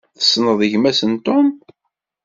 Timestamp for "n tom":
1.11-1.47